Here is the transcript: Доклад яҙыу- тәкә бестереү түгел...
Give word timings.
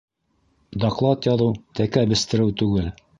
Доклад 0.83 1.27
яҙыу- 1.31 1.59
тәкә 1.81 2.07
бестереү 2.15 2.51
түгел... 2.63 2.89